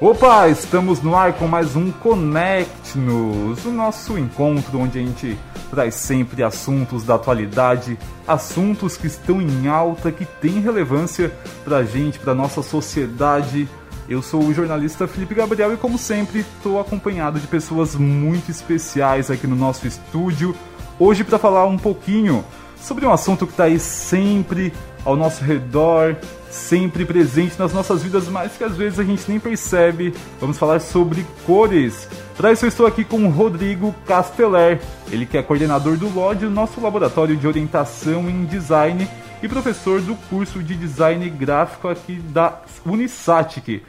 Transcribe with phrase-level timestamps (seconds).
[0.00, 5.36] Opa, estamos no ar com mais um Connect-nos, o nosso encontro onde a gente
[5.72, 11.32] traz sempre assuntos da atualidade, assuntos que estão em alta, que têm relevância
[11.64, 13.68] pra gente, pra nossa sociedade.
[14.08, 19.32] Eu sou o jornalista Felipe Gabriel e, como sempre, estou acompanhado de pessoas muito especiais
[19.32, 20.54] aqui no nosso estúdio.
[20.96, 22.44] Hoje, para falar um pouquinho
[22.80, 24.72] sobre um assunto que está aí sempre
[25.04, 26.16] ao nosso redor,
[26.50, 30.14] sempre presente nas nossas vidas, mas que às vezes a gente nem percebe.
[30.40, 32.08] Vamos falar sobre cores.
[32.36, 34.80] Para isso eu estou aqui com o Rodrigo Casteller,
[35.10, 39.08] ele que é coordenador do LOD, nosso laboratório de orientação em design
[39.42, 43.82] e professor do curso de design gráfico aqui da Unisatic.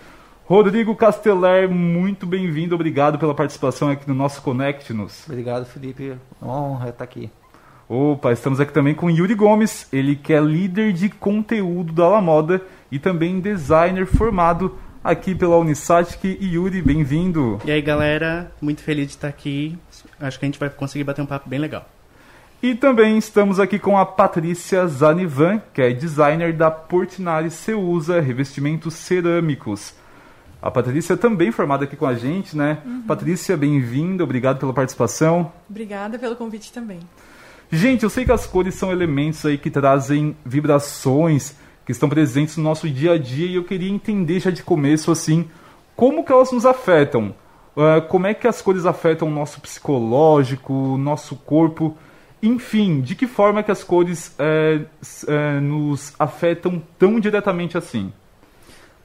[0.46, 5.26] Rodrigo Casteller, muito bem-vindo, obrigado pela participação aqui no nosso Connect-nos.
[5.28, 6.16] Obrigado, Felipe.
[6.42, 7.30] Honra estar aqui.
[7.92, 12.22] Opa, estamos aqui também com Yuri Gomes, ele que é líder de conteúdo da La
[12.22, 16.24] Moda e também designer formado aqui pela Unisatic.
[16.24, 17.60] E Yuri, bem-vindo.
[17.66, 19.76] E aí, galera, muito feliz de estar aqui.
[20.20, 21.90] Acho que a gente vai conseguir bater um papo bem legal.
[22.62, 28.94] E também estamos aqui com a Patrícia Zanivan, que é designer da Portinari Ceusa Revestimentos
[28.94, 29.96] Cerâmicos.
[30.62, 32.84] A Patrícia também formada aqui com a gente, né?
[32.86, 33.02] Uhum.
[33.02, 35.52] Patrícia, bem-vinda, obrigado pela participação.
[35.68, 37.00] Obrigada pelo convite também.
[37.72, 42.58] Gente, eu sei que as cores são elementos aí que trazem vibrações, que estão presentes
[42.58, 45.48] no nosso dia a dia, e eu queria entender já de começo, assim,
[45.96, 47.36] como que elas nos afetam.
[47.76, 51.96] Uh, como é que as cores afetam o nosso psicológico, o nosso corpo,
[52.42, 54.82] enfim, de que forma que as cores é,
[55.28, 58.12] é, nos afetam tão diretamente assim?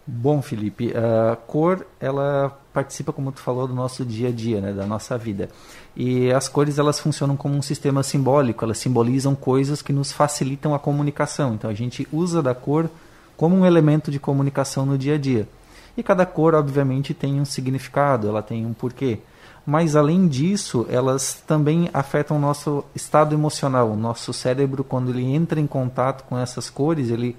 [0.06, 4.72] Bom, Felipe, a cor ela participa, como tu falou, do nosso dia a dia, né,
[4.72, 5.48] da nossa vida.
[5.96, 10.74] E as cores elas funcionam como um sistema simbólico, elas simbolizam coisas que nos facilitam
[10.74, 11.54] a comunicação.
[11.54, 12.90] Então a gente usa da cor
[13.36, 15.48] como um elemento de comunicação no dia a dia.
[15.96, 19.20] E cada cor, obviamente, tem um significado, ela tem um porquê.
[19.64, 23.90] Mas além disso, elas também afetam o nosso estado emocional.
[23.90, 27.36] O nosso cérebro, quando ele entra em contato com essas cores, ele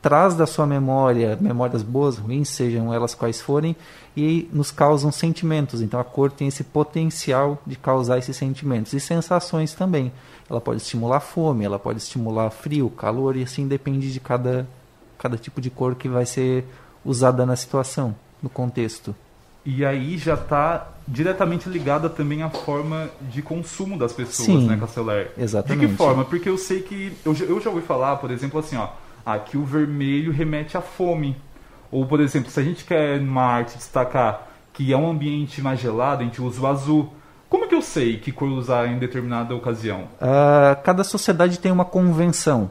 [0.00, 3.74] traz da sua memória, memórias boas, ruins, sejam elas quais forem,
[4.16, 5.80] e nos causam sentimentos.
[5.80, 10.12] Então a cor tem esse potencial de causar esses sentimentos e sensações também.
[10.48, 14.66] Ela pode estimular fome, ela pode estimular frio, calor e assim depende de cada
[15.18, 16.64] cada tipo de cor que vai ser
[17.04, 19.14] usada na situação, no contexto.
[19.64, 24.76] E aí já está diretamente ligada também à forma de consumo das pessoas, Sim, né,
[24.78, 25.26] Castelar?
[25.36, 25.80] Exatamente.
[25.80, 26.24] De que forma?
[26.24, 28.88] Porque eu sei que eu, eu já ouvi falar, por exemplo, assim, ó,
[29.28, 31.36] Aqui o vermelho remete à fome.
[31.92, 35.78] Ou, por exemplo, se a gente quer numa arte destacar que é um ambiente mais
[35.78, 37.12] gelado, a gente usa o azul.
[37.46, 40.04] Como que eu sei que cor usar em determinada ocasião?
[40.14, 42.70] Uh, cada sociedade tem uma convenção,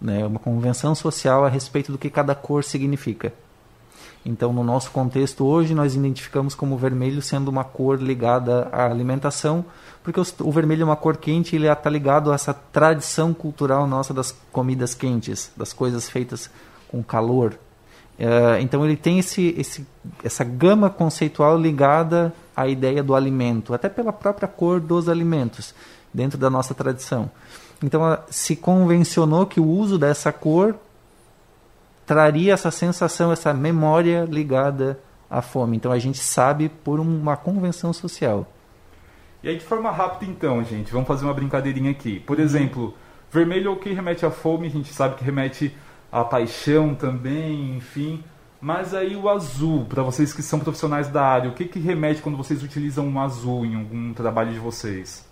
[0.00, 0.24] né?
[0.24, 3.32] uma convenção social a respeito do que cada cor significa.
[4.28, 9.64] Então, no nosso contexto hoje, nós identificamos como vermelho sendo uma cor ligada à alimentação,
[10.02, 13.86] porque o vermelho é uma cor quente e ele está ligado a essa tradição cultural
[13.86, 16.50] nossa das comidas quentes, das coisas feitas
[16.88, 17.56] com calor.
[18.18, 19.86] Uh, então, ele tem esse, esse,
[20.24, 25.72] essa gama conceitual ligada à ideia do alimento, até pela própria cor dos alimentos,
[26.12, 27.30] dentro da nossa tradição.
[27.80, 30.74] Então, se convencionou que o uso dessa cor
[32.06, 35.76] traria essa sensação, essa memória ligada à fome.
[35.76, 38.46] Então a gente sabe por uma convenção social.
[39.42, 42.20] E aí de forma rápida então, gente, vamos fazer uma brincadeirinha aqui.
[42.20, 42.94] Por exemplo,
[43.30, 45.76] vermelho é o que remete à fome, a gente sabe que remete
[46.10, 48.22] à paixão também, enfim.
[48.60, 52.22] Mas aí o azul, para vocês que são profissionais da área, o que, que remete
[52.22, 55.26] quando vocês utilizam um azul em algum trabalho de vocês?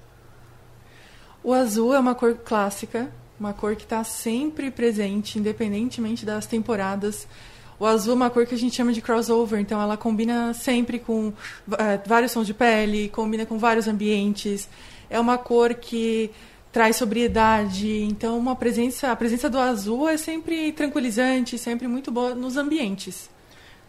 [1.42, 7.26] O azul é uma cor clássica uma cor que está sempre presente, independentemente das temporadas.
[7.78, 10.98] O azul é uma cor que a gente chama de crossover, então ela combina sempre
[10.98, 11.34] com uh,
[12.06, 14.68] vários tons de pele, combina com vários ambientes.
[15.10, 16.30] É uma cor que
[16.72, 22.34] traz sobriedade, então uma presença, a presença do azul é sempre tranquilizante, sempre muito boa
[22.34, 23.30] nos ambientes.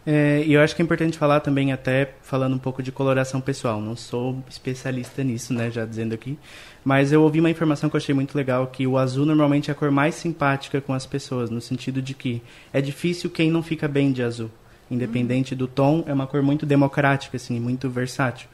[0.06, 3.40] É, e eu acho que é importante falar também, até falando um pouco de coloração
[3.40, 3.80] pessoal.
[3.80, 6.38] Não sou especialista nisso, né, já dizendo aqui.
[6.84, 9.72] Mas eu ouvi uma informação que eu achei muito legal, que o azul normalmente é
[9.72, 12.40] a cor mais simpática com as pessoas, no sentido de que
[12.72, 14.48] é difícil quem não fica bem de azul.
[14.88, 18.48] Independente do tom, é uma cor muito democrática, assim, muito versátil.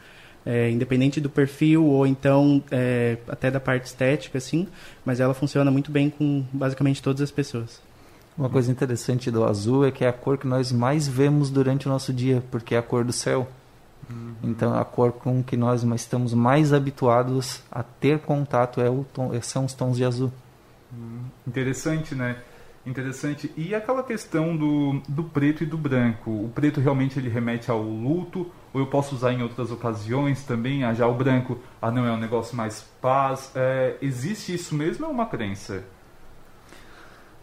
[0.46, 4.66] É, independente do perfil ou então é, até da parte estética, assim,
[5.05, 7.91] mas ela funciona muito bem com basicamente todas as pessoas.
[8.37, 11.87] Uma coisa interessante do azul é que é a cor que nós mais vemos durante
[11.87, 13.46] o nosso dia, porque é a cor do céu.
[14.08, 14.34] Uhum.
[14.43, 19.31] Então, a cor com que nós estamos mais habituados a ter contato é o tom,
[19.43, 20.32] são os tons de azul.
[20.93, 21.25] Uhum.
[21.46, 22.37] Interessante, né?
[22.84, 23.52] Interessante.
[23.56, 26.31] E aquela questão do, do preto e do branco?
[26.31, 28.50] O preto realmente ele remete ao luto?
[28.75, 30.82] Ou eu posso usar em outras ocasiões também?
[30.82, 33.52] Ah, já o branco, ah não, é um negócio mais paz.
[33.55, 35.84] É, existe isso mesmo ou é uma crença?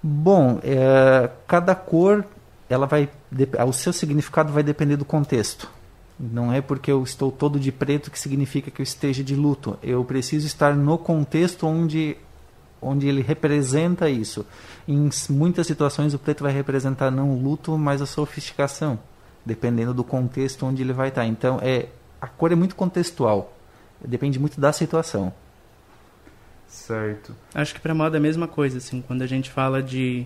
[0.02, 2.26] Bom, é, cada cor,
[2.70, 3.10] ela vai,
[3.68, 5.70] o seu significado vai depender do contexto.
[6.20, 9.78] Não é porque eu estou todo de preto que significa que eu esteja de luto.
[9.82, 12.18] Eu preciso estar no contexto onde
[12.82, 14.46] onde ele representa isso.
[14.88, 18.98] Em muitas situações o preto vai representar não o luto, mas a sofisticação,
[19.46, 21.26] dependendo do contexto onde ele vai estar.
[21.26, 21.88] Então, é
[22.22, 23.54] a cor é muito contextual.
[24.04, 25.34] Depende muito da situação.
[26.70, 27.36] Certo.
[27.54, 30.26] Acho que para moda é a mesma coisa, assim, quando a gente fala de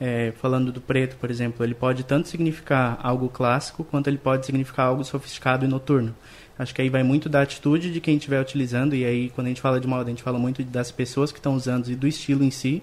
[0.00, 4.44] é, falando do preto, por exemplo, ele pode tanto significar algo clássico quanto ele pode
[4.44, 6.14] significar algo sofisticado e noturno.
[6.58, 9.50] Acho que aí vai muito da atitude de quem estiver utilizando, e aí quando a
[9.50, 12.06] gente fala de moda, a gente fala muito das pessoas que estão usando e do
[12.06, 12.82] estilo em si,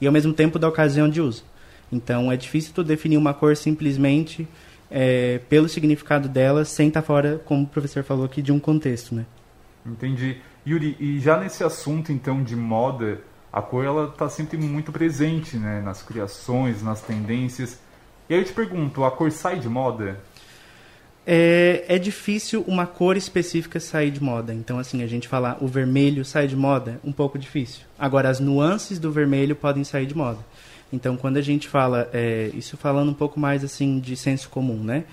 [0.00, 1.44] e ao mesmo tempo da ocasião de uso.
[1.92, 4.48] Então é difícil tu definir uma cor simplesmente
[4.90, 8.58] é, pelo significado dela, sem estar tá fora, como o professor falou aqui, de um
[8.58, 9.24] contexto, né?
[9.86, 10.36] Entendi.
[10.66, 13.20] Yuri, e já nesse assunto então de moda,
[13.52, 17.78] a cor ela está sempre muito presente, né, nas criações, nas tendências.
[18.28, 20.18] E aí eu te pergunto, a cor sai de moda?
[21.26, 24.54] é, é difícil uma cor específica sair de moda.
[24.54, 27.82] Então, assim, a gente falar o vermelho sai de moda, um pouco difícil.
[27.98, 30.38] Agora, as nuances do vermelho podem sair de moda.
[30.92, 34.82] Então, quando a gente fala, é, isso falando um pouco mais assim de senso comum,
[34.82, 35.04] né?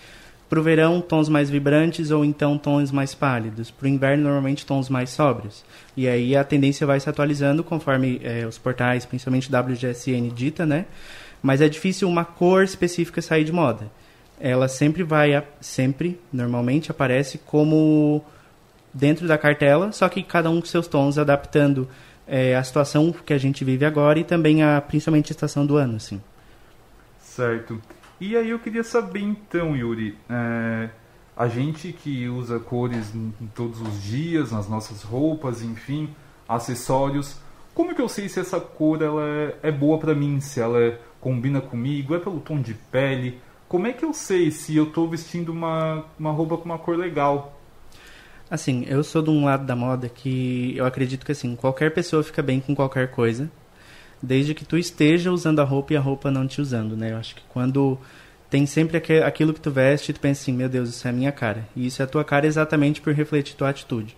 [0.49, 3.69] Para o verão, tons mais vibrantes ou então tons mais pálidos.
[3.69, 5.65] Para o inverno, normalmente tons mais sóbrios.
[5.95, 10.85] E aí a tendência vai se atualizando conforme é, os portais, principalmente WGSN, dita, né?
[11.41, 13.89] Mas é difícil uma cor específica sair de moda
[14.39, 18.23] ela sempre vai, sempre, normalmente, aparece como
[18.93, 21.87] dentro da cartela, só que cada um com seus tons, adaptando
[22.27, 25.75] é, a situação que a gente vive agora e também a, principalmente a estação do
[25.75, 26.21] ano, assim.
[27.19, 27.81] Certo.
[28.19, 30.89] E aí eu queria saber então, Yuri, é,
[31.35, 33.13] a gente que usa cores
[33.53, 36.09] todos os dias, nas nossas roupas, enfim,
[36.47, 37.39] acessórios,
[37.75, 40.99] como que eu sei se essa cor ela é, é boa para mim, se ela
[41.21, 45.07] combina comigo, é pelo tom de pele, como é que eu sei se eu estou
[45.07, 47.59] vestindo uma, uma roupa com uma cor legal?
[48.49, 52.23] Assim, eu sou de um lado da moda que eu acredito que assim, qualquer pessoa
[52.23, 53.51] fica bem com qualquer coisa,
[54.21, 57.11] desde que tu esteja usando a roupa e a roupa não te usando, né?
[57.11, 57.97] Eu acho que quando
[58.49, 61.31] tem sempre aquilo que tu veste, tu pensa assim, meu Deus, isso é a minha
[61.31, 61.67] cara.
[61.75, 64.15] E isso é a tua cara exatamente por refletir tua atitude.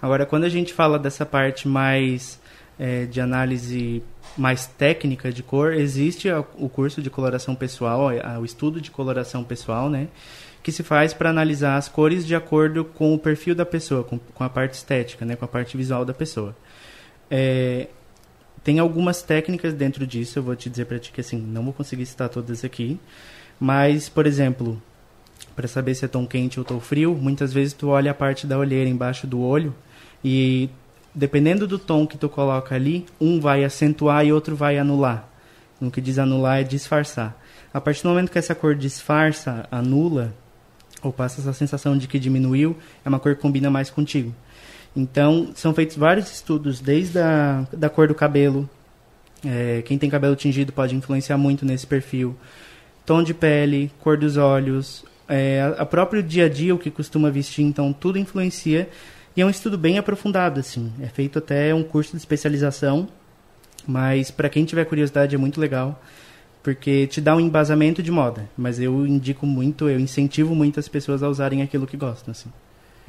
[0.00, 2.40] Agora, quando a gente fala dessa parte mais
[2.78, 4.02] é, de análise
[4.36, 9.88] mais técnica de cor, existe o curso de coloração pessoal, o estudo de coloração pessoal,
[9.88, 10.08] né?
[10.62, 14.18] Que se faz para analisar as cores de acordo com o perfil da pessoa, com,
[14.18, 15.36] com a parte estética, né?
[15.36, 16.56] Com a parte visual da pessoa.
[17.30, 17.88] É,
[18.64, 21.72] tem algumas técnicas dentro disso, eu vou te dizer para ti que assim, não vou
[21.72, 22.98] conseguir citar todas aqui,
[23.60, 24.82] mas, por exemplo,
[25.54, 28.46] para saber se é tom quente ou tom frio, muitas vezes tu olha a parte
[28.46, 29.74] da olheira embaixo do olho
[30.24, 30.70] e
[31.14, 35.28] dependendo do tom que tu coloca ali, um vai acentuar e outro vai anular.
[35.80, 37.38] O que diz anular é disfarçar.
[37.72, 40.34] A partir do momento que essa cor disfarça, anula,
[41.02, 44.34] ou passa essa sensação de que diminuiu, é uma cor que combina mais contigo.
[44.96, 48.68] Então, são feitos vários estudos, desde a da cor do cabelo.
[49.44, 52.36] É, quem tem cabelo tingido pode influenciar muito nesse perfil.
[53.04, 57.30] Tom de pele, cor dos olhos, é, a, próprio dia a dia, o que costuma
[57.30, 58.88] vestir, então tudo influencia
[59.36, 60.92] e é um estudo bem aprofundado, assim.
[61.00, 63.08] É feito até um curso de especialização,
[63.86, 66.00] mas para quem tiver curiosidade é muito legal,
[66.62, 68.48] porque te dá um embasamento de moda.
[68.56, 72.50] Mas eu indico muito, eu incentivo muito as pessoas a usarem aquilo que gostam, assim.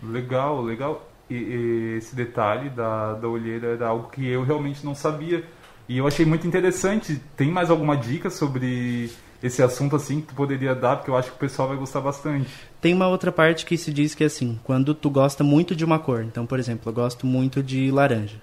[0.04, 1.08] Legal, legal.
[1.30, 5.44] E, e esse detalhe da, da olheira era algo que eu realmente não sabia.
[5.88, 7.22] E eu achei muito interessante.
[7.36, 11.30] Tem mais alguma dica sobre esse assunto assim que tu poderia dar, porque eu acho
[11.30, 12.50] que o pessoal vai gostar bastante.
[12.82, 15.86] Tem uma outra parte que se diz que é assim, quando tu gosta muito de
[15.86, 18.42] uma cor, então, por exemplo, eu gosto muito de laranja.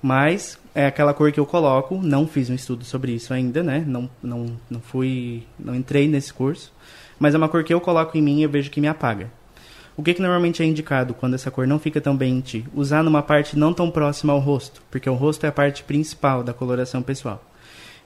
[0.00, 3.82] Mas é aquela cor que eu coloco, não fiz um estudo sobre isso ainda, né?
[3.84, 6.72] Não, não, não fui, não entrei nesse curso,
[7.18, 9.30] mas é uma cor que eu coloco em mim e eu vejo que me apaga.
[9.98, 12.64] O que, que normalmente é indicado quando essa cor não fica tão bem em ti?
[12.72, 16.44] Usar numa parte não tão próxima ao rosto, porque o rosto é a parte principal
[16.44, 17.44] da coloração pessoal.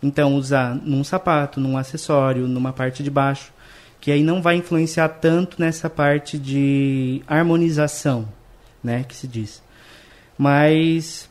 [0.03, 3.53] Então, usar num sapato, num acessório, numa parte de baixo,
[4.01, 8.27] que aí não vai influenciar tanto nessa parte de harmonização,
[8.83, 9.63] né, que se diz.
[10.39, 11.29] Mas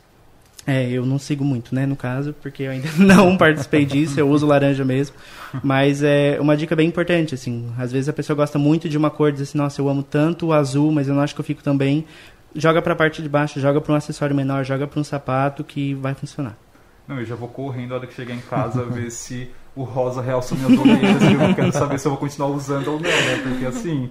[0.65, 4.29] é, eu não sigo muito, né, no caso, porque eu ainda não participei disso, eu
[4.29, 5.15] uso laranja mesmo.
[5.63, 7.71] Mas é uma dica bem importante, assim.
[7.77, 10.47] Às vezes a pessoa gosta muito de uma cor, diz assim, nossa, eu amo tanto
[10.47, 12.05] o azul, mas eu não acho que eu fico tão bem.
[12.55, 15.63] Joga para a parte de baixo, joga para um acessório menor, joga para um sapato
[15.63, 16.57] que vai funcionar.
[17.07, 20.21] Não, eu já vou correndo na hora que chegar em casa ver se o rosa
[20.21, 23.41] minhas orelhas e eu quero saber se eu vou continuar usando ou não, né?
[23.43, 24.09] Porque assim,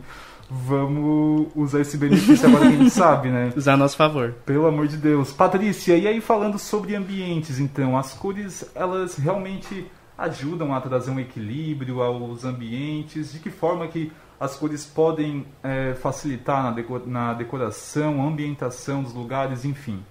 [0.50, 3.52] vamos usar esse benefício agora que a gente sabe, né?
[3.56, 4.34] Usar a nosso favor.
[4.44, 5.32] Pelo amor de Deus.
[5.32, 9.86] Patrícia, e aí falando sobre ambientes, então, as cores, elas realmente
[10.18, 13.32] ajudam a trazer um equilíbrio aos ambientes?
[13.32, 19.14] De que forma que as cores podem é, facilitar na, deco na decoração, ambientação dos
[19.14, 20.02] lugares, enfim?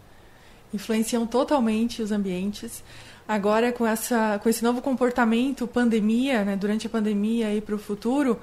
[0.74, 2.84] Influenciam totalmente os ambientes.
[3.28, 7.80] Agora, com, essa, com esse novo comportamento, pandemia, né, durante a pandemia e para o
[7.80, 8.40] futuro,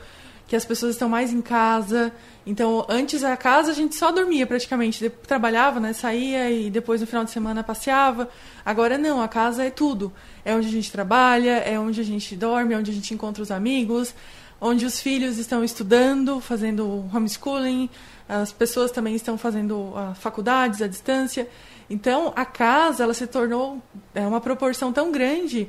[0.47, 2.13] que as pessoas estão mais em casa.
[2.47, 7.07] Então, antes a casa a gente só dormia praticamente, trabalhava, né, saía e depois no
[7.07, 8.29] final de semana passeava.
[8.65, 10.13] Agora não, a casa é tudo.
[10.45, 13.43] É onde a gente trabalha, é onde a gente dorme, é onde a gente encontra
[13.43, 14.15] os amigos,
[14.61, 17.91] onde os filhos estão estudando, fazendo homeschooling,
[18.29, 21.49] as pessoas também estão fazendo uh, faculdades à distância.
[21.89, 23.81] Então, a casa ela se tornou
[24.15, 25.69] é, uma proporção tão grande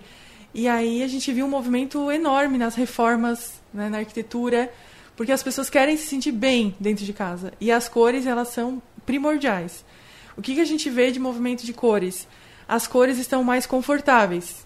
[0.58, 4.74] e aí a gente viu um movimento enorme nas reformas, né, na arquitetura,
[5.16, 8.82] porque as pessoas querem se sentir bem dentro de casa e as cores elas são
[9.06, 9.86] primordiais.
[10.36, 12.28] O que, que a gente vê de movimento de cores?
[12.68, 14.66] As cores estão mais confortáveis.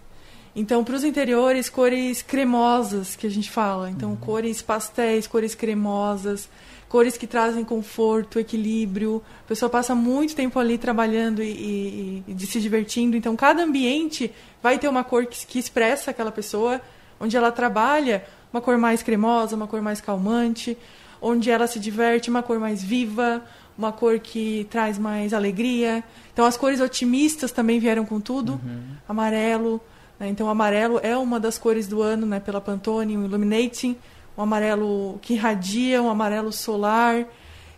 [0.55, 3.89] Então, para os interiores, cores cremosas, que a gente fala.
[3.89, 4.17] Então, uhum.
[4.17, 6.49] cores pastéis, cores cremosas
[6.91, 9.23] cores que trazem conforto, equilíbrio.
[9.45, 13.15] A pessoa passa muito tempo ali trabalhando e, e, e se divertindo.
[13.15, 14.29] Então, cada ambiente
[14.61, 16.81] vai ter uma cor que, que expressa aquela pessoa.
[17.17, 20.77] Onde ela trabalha, uma cor mais cremosa, uma cor mais calmante.
[21.21, 23.41] Onde ela se diverte, uma cor mais viva,
[23.77, 26.03] uma cor que traz mais alegria.
[26.33, 28.59] Então, as cores otimistas também vieram com tudo.
[28.61, 28.81] Uhum.
[29.07, 29.79] Amarelo.
[30.21, 30.29] Né?
[30.29, 33.97] Então, o amarelo é uma das cores do ano né, pela Pantone, o Illuminating
[34.37, 37.25] um amarelo que irradia, um amarelo solar.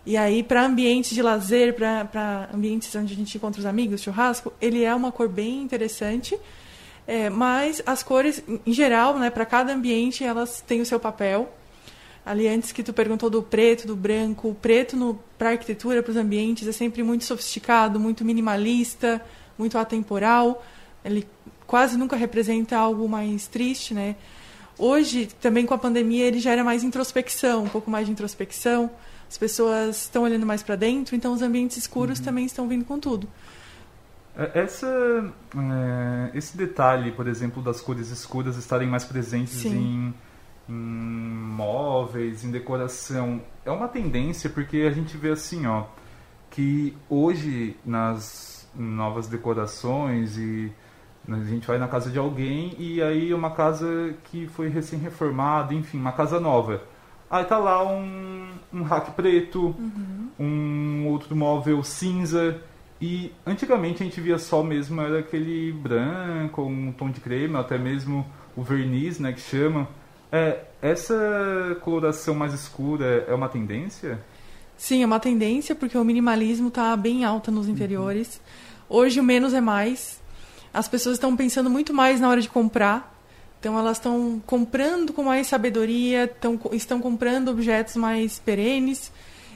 [0.06, 4.54] E aí, para ambientes de lazer, para ambientes onde a gente encontra os amigos, churrasco,
[4.62, 6.38] ele é uma cor bem interessante.
[7.08, 11.52] É, mas as cores, em geral, né, para cada ambiente, elas têm o seu papel.
[12.26, 16.18] Ali, antes que tu perguntou do preto, do branco, o preto para arquitetura, para os
[16.18, 19.22] ambientes, é sempre muito sofisticado, muito minimalista,
[19.58, 20.64] muito atemporal.
[21.04, 21.28] Ele
[21.66, 24.16] quase nunca representa algo mais triste, né?
[24.78, 28.90] Hoje, também com a pandemia, ele gera mais introspecção, um pouco mais de introspecção.
[29.30, 32.26] As pessoas estão olhando mais para dentro, então os ambientes escuros uhum.
[32.26, 33.28] também estão vindo com tudo.
[34.36, 34.88] É, essa,
[35.56, 40.14] é, esse detalhe, por exemplo, das cores escuras estarem mais presentes em,
[40.68, 45.86] em, móveis, em decoração, é uma tendência porque a gente vê assim, ó,
[46.50, 50.72] que hoje nas novas decorações e
[51.28, 55.98] a gente vai na casa de alguém e aí uma casa que foi recém-reformada, enfim,
[55.98, 56.82] uma casa nova.
[57.30, 60.30] Aí tá lá um, um rack preto, uhum.
[60.40, 62.62] um outro móvel cinza.
[63.02, 67.78] E antigamente a gente via só mesmo, era aquele branco, um tom de creme, até
[67.78, 68.26] mesmo
[68.56, 69.88] o verniz, né, que chama.
[70.32, 74.20] É, essa coloração mais escura é uma tendência?
[74.78, 78.36] Sim, é uma tendência, porque o minimalismo está bem alta nos interiores.
[78.90, 78.98] Uhum.
[78.98, 80.23] Hoje o menos é mais
[80.74, 83.14] as pessoas estão pensando muito mais na hora de comprar.
[83.60, 89.12] Então elas estão comprando com mais sabedoria, tão, estão comprando objetos mais perenes.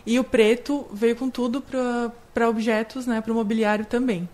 [0.05, 4.29] E o preto veio com tudo para objetos, né, para o mobiliário também.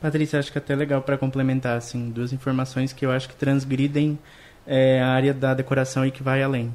[0.00, 3.36] Patrícia, acho que é até legal para complementar assim, duas informações que eu acho que
[3.36, 4.18] transgridem
[4.66, 6.74] é, a área da decoração e que vai além.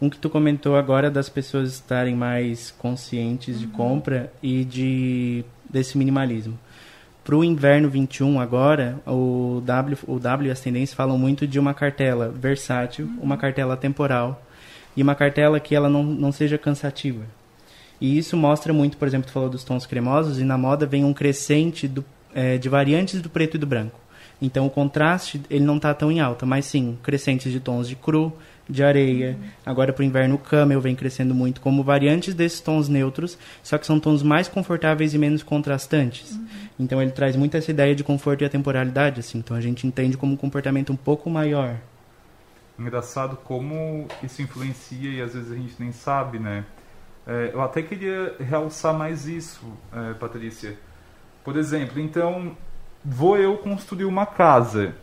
[0.00, 3.60] Um que tu comentou agora das pessoas estarem mais conscientes uhum.
[3.60, 6.58] de compra e de desse minimalismo.
[7.26, 11.58] Para o inverno 21 agora, o W, o w e as tendências falam muito de
[11.58, 13.18] uma cartela versátil, uhum.
[13.20, 14.40] uma cartela temporal
[14.96, 17.24] e uma cartela que ela não, não seja cansativa.
[18.00, 21.04] E isso mostra muito, por exemplo, tu falou dos tons cremosos e na moda vem
[21.04, 23.98] um crescente do, é, de variantes do preto e do branco.
[24.40, 27.96] Então o contraste ele não está tão em alta, mas sim crescentes de tons de
[27.96, 28.32] cru,
[28.68, 29.36] de areia.
[29.40, 29.48] Uhum.
[29.64, 33.78] Agora para o inverno o camel vem crescendo muito como variantes desses tons neutros, só
[33.78, 36.32] que são tons mais confortáveis e menos contrastantes.
[36.32, 36.46] Uhum.
[36.80, 39.38] Então ele traz muito essa ideia de conforto e a temporalidade, assim.
[39.38, 41.76] Então a gente entende como um comportamento um pouco maior.
[42.78, 46.64] Engraçado como isso influencia e às vezes a gente nem sabe, né?
[47.26, 50.76] É, eu até queria realçar mais isso, é, Patrícia.
[51.42, 52.56] Por exemplo, então
[53.04, 54.94] vou eu construir uma casa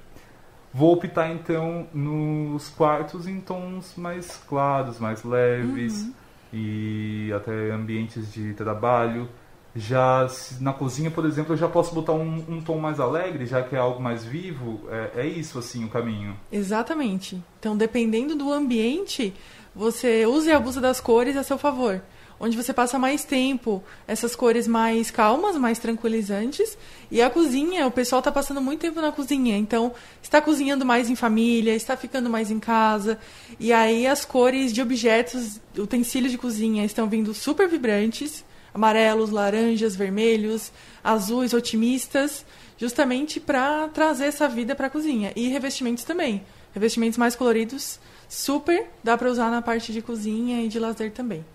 [0.74, 6.14] Vou optar então nos quartos em tons mais claros, mais leves uhum.
[6.52, 9.30] e até ambientes de trabalho.
[9.76, 10.28] Já
[10.60, 13.76] na cozinha, por exemplo, eu já posso botar um, um tom mais alegre, já que
[13.76, 14.82] é algo mais vivo.
[14.90, 16.36] É, é isso assim o caminho.
[16.52, 17.42] Exatamente.
[17.60, 19.34] Então, dependendo do ambiente,
[19.76, 22.02] você use e abusa das cores a seu favor
[22.44, 26.78] onde você passa mais tempo, essas cores mais calmas, mais tranquilizantes.
[27.10, 31.10] E a cozinha, o pessoal está passando muito tempo na cozinha, então está cozinhando mais
[31.10, 33.18] em família, está ficando mais em casa.
[33.58, 39.96] E aí as cores de objetos, utensílios de cozinha estão vindo super vibrantes, amarelos, laranjas,
[39.96, 40.70] vermelhos,
[41.02, 42.46] azuis, otimistas,
[42.78, 45.32] justamente para trazer essa vida para a cozinha.
[45.34, 46.44] E revestimentos também.
[46.74, 51.46] Revestimentos mais coloridos, super, dá para usar na parte de cozinha e de lazer também.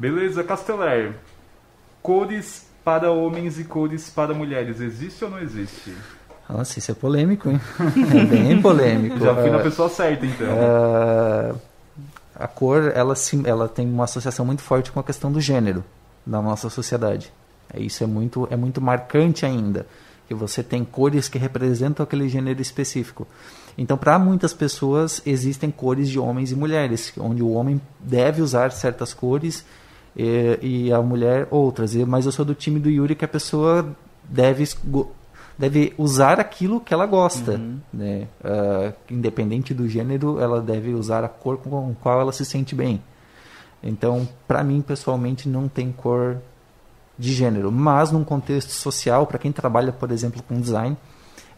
[0.00, 1.12] Beleza, Castelar.
[2.02, 5.94] Cores para homens e cores para mulheres, existe ou não existe?
[6.48, 7.60] Nossa, isso é polêmico, hein?
[8.18, 9.18] É bem polêmico.
[9.18, 10.48] Já fui na pessoa certa, então.
[10.48, 11.60] Uh,
[12.34, 13.12] a cor, ela,
[13.44, 15.84] ela tem uma associação muito forte com a questão do gênero
[16.26, 17.30] na nossa sociedade.
[17.76, 19.86] Isso é muito, é muito marcante ainda,
[20.26, 23.28] que você tem cores que representam aquele gênero específico.
[23.76, 28.72] Então, para muitas pessoas, existem cores de homens e mulheres, onde o homem deve usar
[28.72, 29.62] certas cores
[30.16, 31.94] e, e a mulher outras.
[31.94, 34.64] Mas eu sou do time do Yuri que a pessoa deve
[35.58, 37.78] deve usar aquilo que ela gosta, uhum.
[37.92, 38.26] né?
[38.42, 42.74] Uh, independente do gênero, ela deve usar a cor com a qual ela se sente
[42.74, 43.02] bem.
[43.82, 46.38] Então, para mim pessoalmente não tem cor
[47.18, 50.96] de gênero, mas num contexto social, para quem trabalha, por exemplo, com design,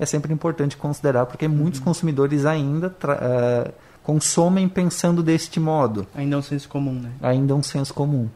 [0.00, 1.86] é sempre importante considerar, porque muitos uhum.
[1.86, 6.08] consumidores ainda uh, consomem pensando deste modo.
[6.12, 7.12] Ainda é um senso comum, né?
[7.22, 8.28] Ainda é um senso comum.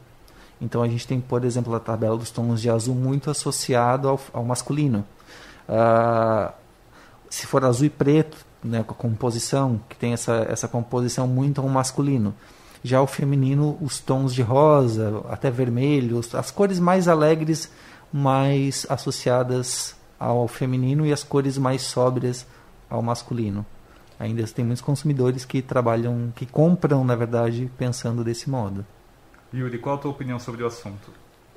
[0.61, 4.21] Então a gente tem, por exemplo, a tabela dos tons de azul muito associado ao,
[4.33, 5.05] ao masculino.
[5.69, 6.53] Uh,
[7.29, 11.61] se for azul e preto, né, com a composição, que tem essa, essa composição muito
[11.61, 12.35] ao masculino.
[12.83, 17.71] Já o feminino, os tons de rosa, até vermelho, as cores mais alegres,
[18.13, 22.47] mais associadas ao feminino e as cores mais sóbrias
[22.89, 23.67] ao masculino.
[24.19, 28.85] Ainda tem muitos consumidores que trabalham, que compram, na verdade, pensando desse modo.
[29.59, 31.11] Yuri, qual a tua opinião sobre o assunto?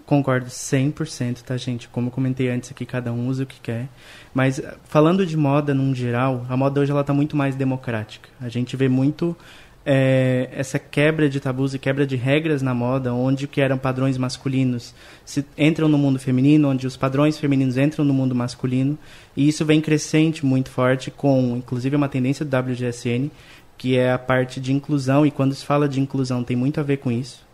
[0.06, 1.88] Concordo 100%, tá, gente?
[1.88, 3.88] Como eu comentei antes aqui, cada um usa o que quer.
[4.34, 8.28] Mas falando de moda num geral, a moda hoje ela tá muito mais democrática.
[8.42, 9.38] A gente vê muito
[9.86, 14.18] é, essa quebra de tabus e quebra de regras na moda, onde que eram padrões
[14.18, 14.94] masculinos
[15.24, 18.98] se, entram no mundo feminino, onde os padrões femininos entram no mundo masculino,
[19.36, 23.32] e isso vem crescente muito forte, com inclusive uma tendência do WGSN,
[23.78, 26.84] que é a parte de inclusão, e quando se fala de inclusão tem muito a
[26.84, 27.49] ver com isso,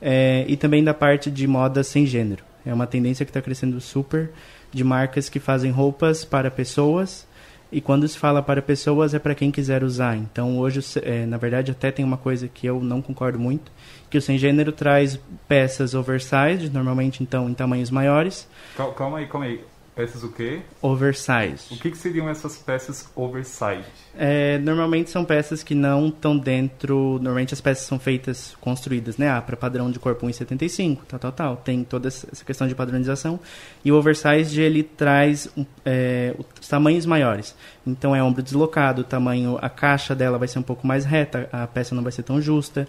[0.00, 2.44] é, e também da parte de moda sem gênero.
[2.64, 4.30] É uma tendência que está crescendo super,
[4.72, 7.26] de marcas que fazem roupas para pessoas
[7.70, 10.16] e quando se fala para pessoas é para quem quiser usar.
[10.16, 13.70] Então hoje, é, na verdade, até tem uma coisa que eu não concordo muito,
[14.08, 18.48] que o sem gênero traz peças oversized, normalmente então em tamanhos maiores.
[18.76, 19.60] Calma aí, calma aí.
[19.98, 20.60] Peças o quê?
[20.80, 21.74] Oversized.
[21.74, 23.84] O que, que seriam essas peças oversized?
[24.16, 27.14] É, normalmente são peças que não estão dentro.
[27.14, 29.28] Normalmente as peças são feitas, construídas, né?
[29.28, 31.56] Ah, para padrão de corpo 1,75, tal, tal, tal.
[31.56, 33.40] Tem toda essa questão de padronização.
[33.84, 35.48] E o oversized ele traz
[35.84, 37.56] é, os tamanhos maiores.
[37.84, 41.66] Então é ombro deslocado, tamanho, a caixa dela vai ser um pouco mais reta, a
[41.66, 42.86] peça não vai ser tão justa.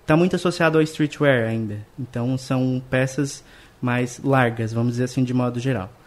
[0.00, 1.86] Está muito associado ao streetwear ainda.
[1.96, 3.44] Então são peças
[3.80, 5.99] mais largas, vamos dizer assim, de modo geral.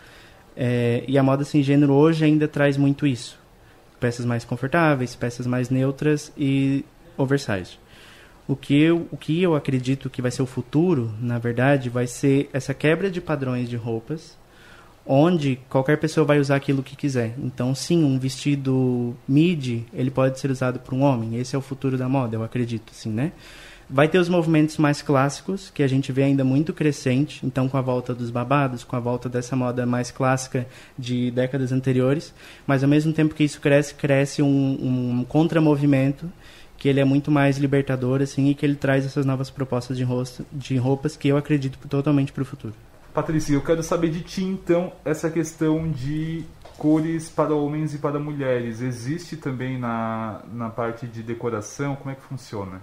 [0.55, 3.39] É, e a moda sem gênero hoje ainda traz muito isso.
[3.99, 6.85] Peças mais confortáveis, peças mais neutras e
[7.17, 7.79] oversized.
[8.47, 12.05] O que, eu, o que eu acredito que vai ser o futuro, na verdade, vai
[12.05, 14.37] ser essa quebra de padrões de roupas,
[15.05, 17.35] onde qualquer pessoa vai usar aquilo que quiser.
[17.37, 21.37] Então, sim, um vestido midi, ele pode ser usado por um homem.
[21.37, 23.31] Esse é o futuro da moda, eu acredito, assim, né?
[23.89, 27.78] Vai ter os movimentos mais clássicos, que a gente vê ainda muito crescente, então com
[27.78, 30.65] a volta dos babados, com a volta dessa moda mais clássica
[30.98, 32.34] de décadas anteriores,
[32.65, 36.32] mas ao mesmo tempo que isso cresce, cresce um, um contramovimento
[36.78, 40.04] que ele é muito mais libertador assim e que ele traz essas novas propostas de,
[40.04, 42.74] rosto, de roupas que eu acredito totalmente para o futuro.
[43.13, 46.43] Patrícia, eu quero saber de ti então essa questão de
[46.78, 48.82] cores para homens e para mulheres.
[48.82, 51.96] Existe também na, na parte de decoração?
[51.96, 52.82] Como é que funciona?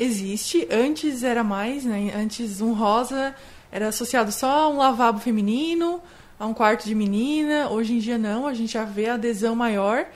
[0.00, 0.66] Existe.
[0.70, 2.10] Antes era mais, né?
[2.16, 3.34] Antes um rosa
[3.70, 6.00] era associado só a um lavabo feminino,
[6.38, 7.68] a um quarto de menina.
[7.68, 10.06] Hoje em dia não, a gente já vê a adesão maior,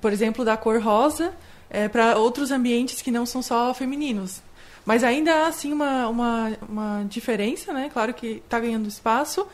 [0.00, 1.34] por exemplo, da cor rosa
[1.68, 4.40] é, para outros ambientes que não são só femininos.
[4.84, 7.90] Mas ainda há, assim, uma, uma, uma diferença, né?
[7.92, 9.46] Claro que está ganhando espaço,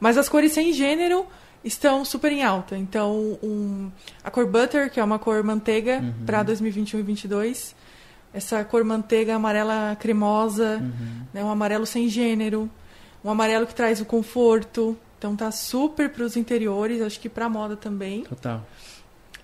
[0.00, 1.26] mas as cores sem gênero
[1.62, 2.76] estão super em alta.
[2.76, 3.90] Então, um,
[4.22, 6.26] a cor Butter, que é uma cor manteiga uhum.
[6.26, 7.73] para 2021 e 2022,
[8.34, 11.22] essa cor manteiga amarela cremosa, uhum.
[11.32, 12.68] né, um amarelo sem gênero,
[13.24, 14.98] um amarelo que traz o conforto.
[15.16, 18.24] Então tá super para os interiores, acho que para moda também.
[18.24, 18.66] Total.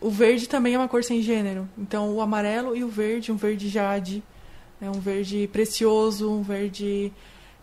[0.01, 1.69] O verde também é uma cor sem gênero.
[1.79, 4.23] Então o amarelo e o verde, um verde jade,
[4.83, 7.13] É um verde precioso, um verde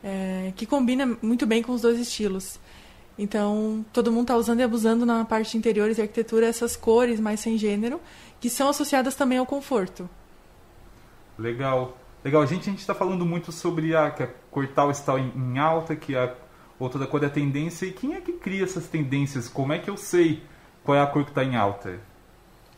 [0.03, 2.59] é, que combina muito bem com os dois estilos.
[3.17, 7.19] Então, todo mundo está usando e abusando na parte de interiores e arquitetura essas cores
[7.19, 7.99] mais sem gênero,
[8.39, 10.07] que são associadas também ao conforto.
[11.37, 11.97] Legal.
[12.23, 15.31] Legal, gente, a gente está falando muito sobre a, que a cor tal está em,
[15.35, 16.33] em alta, que a
[16.79, 17.85] outra cor é a tendência.
[17.85, 19.47] E quem é que cria essas tendências?
[19.47, 20.41] Como é que eu sei
[20.83, 21.99] qual é a cor que está em alta?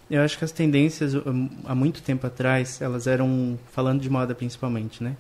[0.09, 1.13] Eu acho que as tendências,
[1.65, 5.15] há muito tempo atrás, elas eram, falando de moda principalmente, né?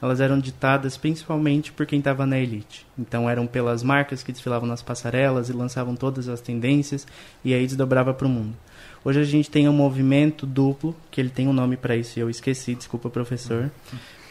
[0.00, 2.86] Elas eram ditadas principalmente por quem estava na elite.
[2.98, 7.06] Então eram pelas marcas que desfilavam nas passarelas e lançavam todas as tendências
[7.44, 8.56] e aí desdobrava para o mundo.
[9.04, 12.22] Hoje a gente tem um movimento duplo, que ele tem um nome para isso e
[12.22, 13.70] eu esqueci, desculpa professor,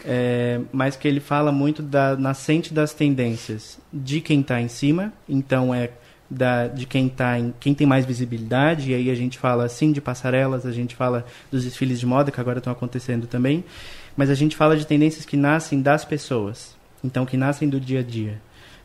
[0.05, 5.11] é, mas que ele fala muito da nascente das tendências de quem está em cima,
[5.27, 5.89] então é
[6.29, 9.91] da, de quem tá em, quem tem mais visibilidade, e aí a gente fala sim
[9.91, 13.63] de passarelas, a gente fala dos desfiles de moda que agora estão acontecendo também,
[14.15, 18.01] mas a gente fala de tendências que nascem das pessoas, então que nascem do dia
[18.01, 18.39] a dia.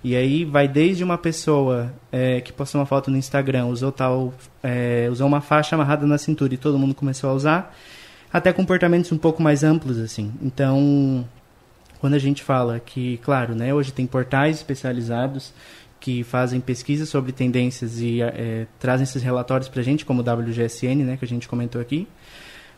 [0.04, 4.34] E aí vai desde uma pessoa é, que postou uma foto no Instagram, usou tal,
[4.62, 7.74] é, usou uma faixa amarrada na cintura e todo mundo começou a usar,
[8.30, 10.30] até comportamentos um pouco mais amplos assim.
[10.42, 11.26] Então,
[12.00, 15.54] quando a gente fala que, claro, né, hoje tem portais especializados
[15.98, 20.22] que fazem pesquisas sobre tendências e é, trazem esses relatórios para a gente, como o
[20.22, 22.06] WGSN, né, que a gente comentou aqui.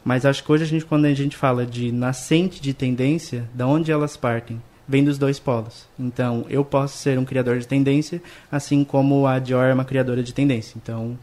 [0.05, 3.67] Mas acho que hoje a gente, quando a gente fala de nascente de tendência, da
[3.67, 5.87] onde elas partem, vem dos dois polos.
[5.99, 10.23] Então, eu posso ser um criador de tendência, assim como a Dior é uma criadora
[10.23, 10.79] de tendência.
[10.83, 11.19] Então,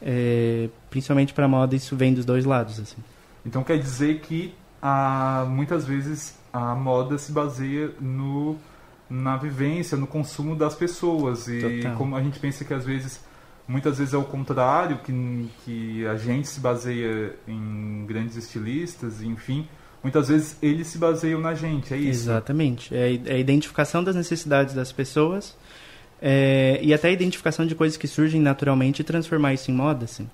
[0.00, 2.78] é, principalmente para moda, isso vem dos dois lados.
[2.78, 2.96] Assim.
[3.44, 8.56] Então, quer dizer que ah, muitas vezes a moda se baseia no
[9.10, 11.48] na vivência, no consumo das pessoas.
[11.48, 11.96] E Total.
[11.96, 13.20] como a gente pensa que às vezes,
[13.66, 19.66] muitas vezes é o contrário, que, que a gente se baseia em grandes estilistas, enfim,
[20.02, 22.08] muitas vezes eles se baseiam na gente, é isso?
[22.08, 22.94] Exatamente.
[22.94, 25.56] É, é a identificação das necessidades das pessoas
[26.20, 30.04] é, e até a identificação de coisas que surgem naturalmente e transformar isso em moda,
[30.04, 30.28] assim.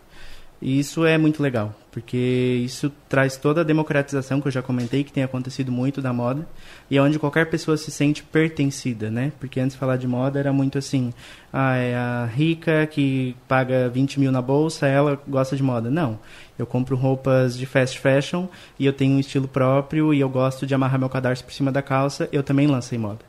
[0.60, 2.16] E isso é muito legal, porque
[2.64, 6.48] isso traz toda a democratização que eu já comentei, que tem acontecido muito da moda,
[6.90, 9.32] e é onde qualquer pessoa se sente pertencida, né?
[9.38, 11.12] Porque antes de falar de moda era muito assim,
[11.52, 15.90] ah, é a rica que paga 20 mil na bolsa, ela gosta de moda.
[15.90, 16.18] Não,
[16.58, 18.46] eu compro roupas de fast fashion
[18.78, 21.70] e eu tenho um estilo próprio e eu gosto de amarrar meu cadarço por cima
[21.70, 23.20] da calça, eu também lancei moda.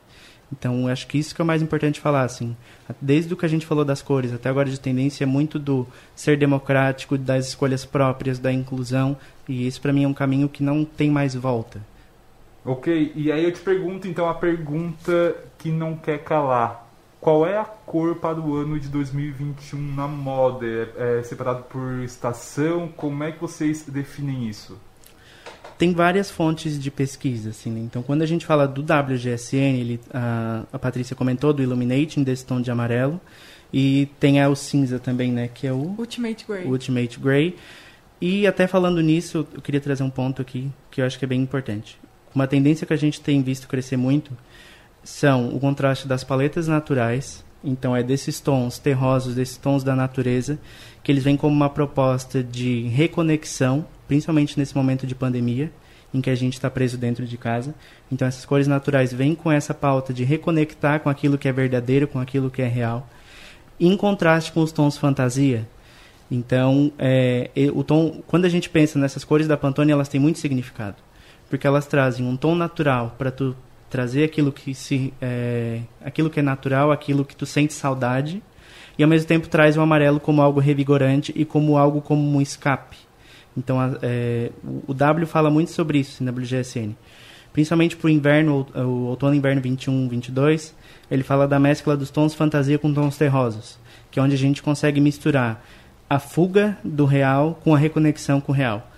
[0.52, 2.56] Então, acho que isso que é o mais importante falar, assim.
[3.00, 5.86] Desde o que a gente falou das cores até agora de tendência é muito do
[6.16, 9.16] ser democrático, das escolhas próprias, da inclusão,
[9.48, 11.80] e isso para mim é um caminho que não tem mais volta.
[12.64, 16.86] Ok, e aí eu te pergunto então a pergunta que não quer calar.
[17.20, 20.66] Qual é a cor para o ano de 2021 na moda?
[20.66, 22.88] É, é separado por estação?
[22.96, 24.78] Como é que vocês definem isso?
[25.78, 27.78] Tem várias fontes de pesquisa, assim, né?
[27.80, 32.44] Então, quando a gente fala do WGSN, ele, a, a Patrícia comentou do Illuminating, desse
[32.44, 33.20] tom de amarelo,
[33.72, 35.48] e tem a, o cinza também, né?
[35.48, 35.94] Que é o...
[35.96, 36.64] Ultimate Grey.
[36.64, 37.56] Ultimate Grey.
[38.20, 41.28] E até falando nisso, eu queria trazer um ponto aqui que eu acho que é
[41.28, 41.96] bem importante.
[42.34, 44.32] Uma tendência que a gente tem visto crescer muito
[45.04, 50.58] são o contraste das paletas naturais, então é desses tons terrosos, desses tons da natureza,
[51.04, 55.70] que eles vêm como uma proposta de reconexão principalmente nesse momento de pandemia,
[56.12, 57.74] em que a gente está preso dentro de casa.
[58.10, 62.08] Então, essas cores naturais vêm com essa pauta de reconectar com aquilo que é verdadeiro,
[62.08, 63.08] com aquilo que é real,
[63.78, 65.68] em contraste com os tons fantasia.
[66.30, 70.38] Então, é, o tom, quando a gente pensa nessas cores da Pantone, elas têm muito
[70.38, 70.96] significado,
[71.48, 73.56] porque elas trazem um tom natural para tu
[73.88, 78.42] trazer aquilo que se, é, aquilo que é natural, aquilo que tu sente saudade,
[78.98, 82.40] e ao mesmo tempo traz o amarelo como algo revigorante e como algo como um
[82.42, 83.07] escape.
[83.58, 84.52] Então, é,
[84.86, 86.94] o W fala muito sobre isso na WGSN.
[87.52, 90.74] Principalmente para o inverno, o outono inverno 21, 22,
[91.10, 93.76] ele fala da mescla dos tons fantasia com tons terrosos,
[94.12, 95.64] que é onde a gente consegue misturar
[96.08, 98.88] a fuga do real com a reconexão com o real.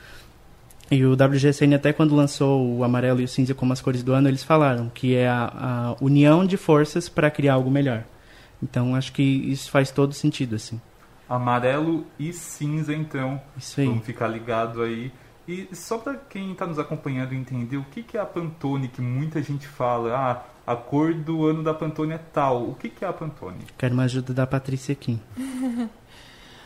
[0.90, 4.12] E o WGSN, até quando lançou o amarelo e o cinza como as cores do
[4.12, 8.04] ano, eles falaram que é a, a união de forças para criar algo melhor.
[8.62, 10.78] Então, acho que isso faz todo sentido, assim
[11.30, 13.40] amarelo e cinza, então.
[13.56, 13.86] Isso aí.
[13.86, 15.12] Vamos ficar ligado aí.
[15.46, 19.00] E só para quem está nos acompanhando entender o que, que é a Pantone, que
[19.00, 22.68] muita gente fala, ah, a cor do ano da Pantone é tal.
[22.68, 23.60] O que, que é a Pantone?
[23.78, 25.20] Quero uma ajuda da Patrícia aqui.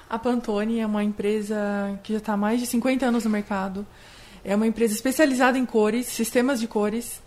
[0.08, 3.86] a Pantone é uma empresa que já está há mais de 50 anos no mercado.
[4.42, 7.22] É uma empresa especializada em cores, sistemas de cores.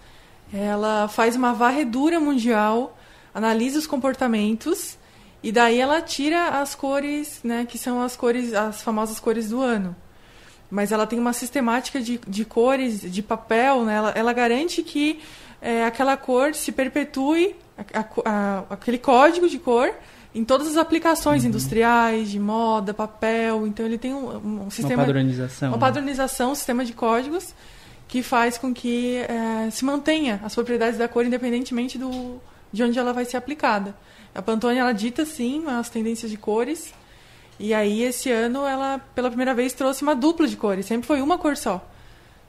[0.51, 2.97] Ela faz uma varredura mundial,
[3.33, 4.97] analisa os comportamentos
[5.43, 9.61] e daí ela tira as cores, né, que são as cores, as famosas cores do
[9.61, 9.95] ano.
[10.69, 13.95] mas ela tem uma sistemática de, de cores, de papel, né?
[13.95, 15.21] ela, ela garante que
[15.61, 17.55] é, aquela cor se perpetue,
[17.93, 19.93] a, a, aquele código de cor,
[20.35, 21.49] em todas as aplicações uhum.
[21.49, 23.65] industriais, de moda, papel.
[23.65, 25.01] Então ele tem um, um sistema.
[25.01, 25.69] Uma padronização.
[25.69, 25.81] Uma né?
[25.81, 27.55] padronização, um sistema de códigos
[28.07, 32.97] que faz com que é, se mantenha as propriedades da cor independentemente do, de onde
[32.97, 33.95] ela vai ser aplicada.
[34.33, 36.93] A Pantone ela dita sim as tendências de cores.
[37.59, 40.85] E aí esse ano ela pela primeira vez trouxe uma dupla de cores.
[40.85, 41.83] Sempre foi uma cor só.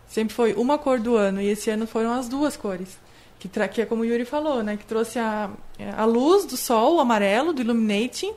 [0.06, 2.98] Sempre foi uma cor do ano e esse ano foram as duas cores.
[3.38, 4.76] Que, que é como o Yuri falou, né?
[4.76, 5.50] Que trouxe a,
[5.96, 8.32] a luz do sol, o amarelo, do illuminating,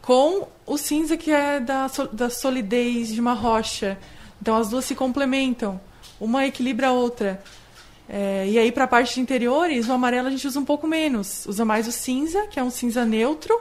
[0.00, 3.98] com o cinza que é da, da solidez de uma rocha.
[4.40, 5.80] Então as duas se complementam.
[6.18, 7.42] Uma equilibra a outra.
[8.14, 10.86] É, e aí, para a parte de interiores, o amarelo a gente usa um pouco
[10.86, 11.46] menos.
[11.46, 13.58] Usa mais o cinza, que é um cinza neutro.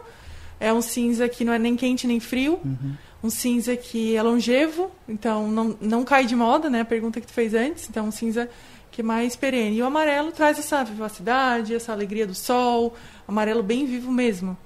[0.59, 2.59] É um cinza que não é nem quente nem frio.
[2.63, 2.95] Uhum.
[3.23, 6.81] Um cinza que é longevo, então não, não cai de moda, né?
[6.81, 7.87] A pergunta que tu fez antes.
[7.89, 8.49] Então, um cinza
[8.91, 9.77] que é mais perene.
[9.77, 12.93] E o amarelo traz essa vivacidade, essa alegria do sol.
[13.25, 14.57] Amarelo bem vivo mesmo.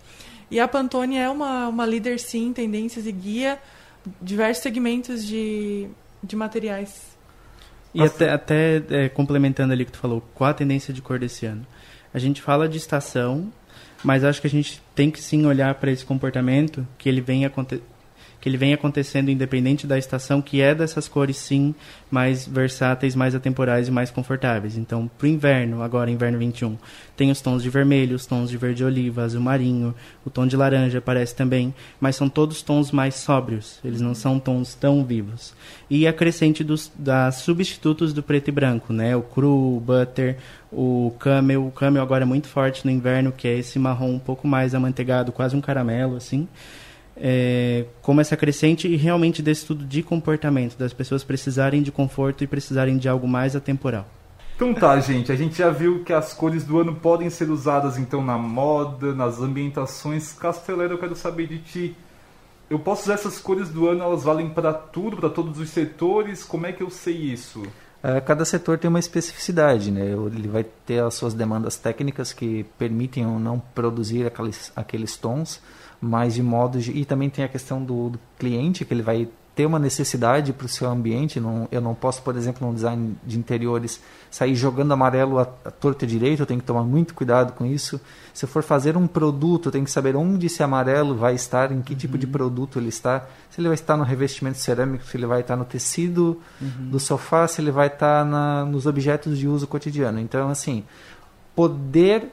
[0.50, 3.60] E a Pantone é uma, uma líder, sim, tendências e guia
[4.21, 5.88] diversos segmentos de,
[6.24, 7.14] de materiais
[7.95, 11.17] e até, até é, complementando ali o que tu falou, qual a tendência de cor
[11.17, 11.65] desse ano?
[12.13, 13.51] A gente fala de estação,
[14.03, 17.45] mas acho que a gente tem que sim olhar para esse comportamento que ele vem
[17.45, 17.94] acontecendo
[18.45, 21.73] que ele vem acontecendo independente da estação, que é dessas cores sim
[22.12, 24.77] mais versáteis, mais atemporais e mais confortáveis.
[24.77, 26.77] Então, para o inverno, agora inverno 21,
[27.17, 30.55] tem os tons de vermelho, os tons de verde oliva, azul marinho, o tom de
[30.55, 35.55] laranja aparece também, mas são todos tons mais sóbrios, eles não são tons tão vivos.
[35.89, 39.15] E a crescente dos das substitutos do preto e branco, né?
[39.15, 40.38] O cru, o butter,
[40.71, 44.19] o camel, o camel agora é muito forte no inverno, que é esse marrom um
[44.19, 46.47] pouco mais amanteigado, quase um caramelo assim
[47.17, 52.43] é, como essa crescente e realmente desse estudo de comportamento, das pessoas precisarem de conforto
[52.43, 54.06] e precisarem de algo mais atemporal.
[54.56, 57.97] Então tá, gente, a gente já viu que as cores do ano podem ser usadas
[57.97, 60.32] então na moda, nas ambientações.
[60.32, 61.95] Casteleiro, eu quero saber de ti.
[62.69, 66.43] Eu posso usar essas cores do ano, elas valem para tudo, para todos os setores?
[66.43, 67.63] Como é que eu sei isso?
[68.01, 70.12] É, cada setor tem uma especificidade, né?
[70.12, 75.62] Ele vai ter as suas demandas técnicas que permitem ou não produzir aqueles, aqueles tons
[75.99, 79.27] mas de modo de, e também tem a questão do, do cliente que ele vai
[79.55, 81.39] ter uma necessidade para o seu ambiente.
[81.39, 86.05] Não, eu não posso, por exemplo, no design de interiores, sair jogando amarelo à, torta
[86.05, 86.43] direita.
[86.43, 87.99] Eu tenho que tomar muito cuidado com isso.
[88.34, 91.71] Se eu for fazer um produto, eu tenho que saber onde esse amarelo vai estar,
[91.71, 91.97] em que uhum.
[91.97, 93.25] tipo de produto ele está.
[93.49, 96.89] Se ele vai estar no revestimento cerâmico, se ele vai estar no tecido uhum.
[96.89, 100.19] do sofá, se ele vai estar na, nos objetos de uso cotidiano.
[100.19, 100.84] Então, assim,
[101.55, 102.29] poder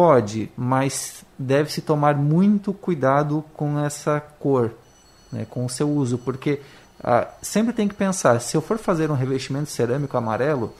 [0.00, 4.72] Pode, mas deve-se tomar muito cuidado com essa cor,
[5.30, 6.62] né, com o seu uso, porque
[7.04, 10.72] ah, sempre tem que pensar, se eu for fazer um revestimento cerâmico amarelo,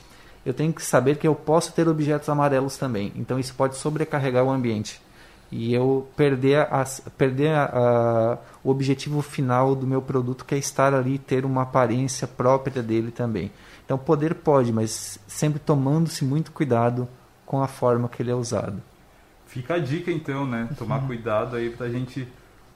[0.43, 3.13] eu tenho que saber que eu posso ter objetos amarelos também.
[3.15, 4.99] Então isso pode sobrecarregar o ambiente
[5.53, 6.67] e eu perder,
[7.19, 11.45] perder a, a, o objetivo final do meu produto, que é estar ali e ter
[11.45, 13.53] uma aparência própria dele também.
[13.85, 17.07] Então poder pode, mas sempre tomando-se muito cuidado
[17.45, 18.83] com a forma que ele é usado.
[19.51, 20.69] Fica a dica então, né?
[20.79, 22.27] Tomar cuidado aí pra gente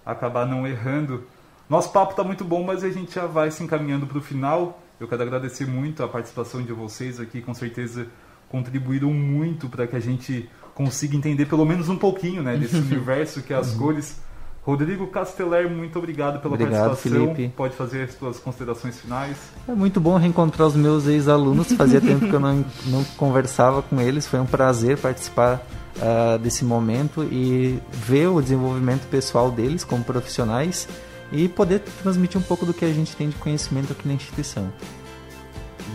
[0.04, 1.22] acabar não errando.
[1.70, 4.82] Nosso papo tá muito bom, mas a gente já vai se encaminhando para o final.
[4.98, 8.08] Eu quero agradecer muito a participação de vocês aqui, com certeza
[8.48, 13.40] contribuíram muito para que a gente consiga entender pelo menos um pouquinho, né, desse universo
[13.40, 14.20] que é as cores.
[14.62, 17.34] Rodrigo Casteller, muito obrigado pela obrigado, participação.
[17.34, 17.54] Felipe.
[17.54, 19.36] Pode fazer as suas considerações finais.
[19.68, 21.70] É muito bom reencontrar os meus ex-alunos.
[21.72, 24.26] Fazia tempo que eu não, não conversava com eles.
[24.26, 25.60] Foi um prazer participar
[25.96, 30.88] uh, desse momento e ver o desenvolvimento pessoal deles como profissionais
[31.32, 34.72] e poder transmitir um pouco do que a gente tem de conhecimento aqui na instituição.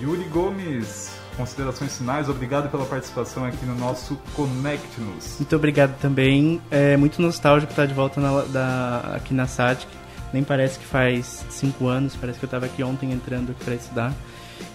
[0.01, 5.37] Yuri Gomes, considerações finais, obrigado pela participação aqui no nosso Connect-nos.
[5.39, 9.91] Muito obrigado também, é muito nostálgico estar de volta na, da, aqui na SATIC,
[10.33, 14.13] nem parece que faz cinco anos, parece que eu estava aqui ontem entrando para estudar.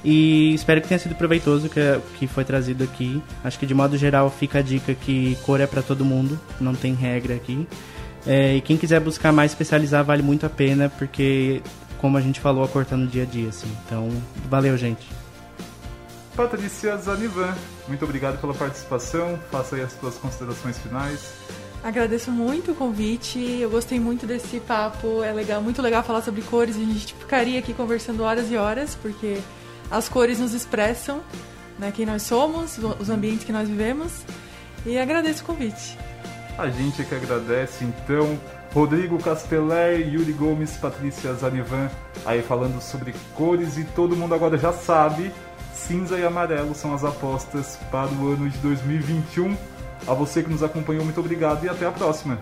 [0.05, 1.81] E espero que tenha sido proveitoso que,
[2.19, 3.23] que foi trazido aqui.
[3.43, 6.75] Acho que de modo geral fica a dica que cor é para todo mundo, não
[6.75, 7.67] tem regra aqui.
[8.27, 11.63] É, e quem quiser buscar mais especializar vale muito a pena, porque
[11.99, 13.71] como a gente falou, a cor tá no dia a dia, assim.
[13.87, 14.09] Então,
[14.49, 15.07] valeu, gente.
[16.37, 17.55] Patrícia Zanivan,
[17.87, 19.39] muito obrigado pela participação.
[19.51, 21.33] Faça aí as suas considerações finais.
[21.83, 23.39] Agradeço muito o convite.
[23.61, 25.23] Eu gostei muito desse papo.
[25.23, 26.77] É legal, muito legal falar sobre cores.
[26.77, 29.39] A gente ficaria aqui conversando horas e horas, porque
[29.91, 31.23] as cores nos expressam
[31.79, 34.25] né, quem nós somos, os ambientes que nós vivemos.
[34.87, 35.99] E agradeço o convite.
[36.59, 38.39] A gente é que agradece, então.
[38.73, 41.89] Rodrigo Casteller, Yuri Gomes, Patrícia Zanivan,
[42.27, 45.31] aí falando sobre cores e todo mundo agora já sabe,
[45.73, 49.57] cinza e amarelo são as apostas para o ano de 2021.
[50.09, 52.37] A você que nos acompanhou, muito obrigado e até a próxima.